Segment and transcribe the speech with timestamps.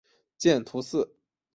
[0.35, 1.15] 见图四。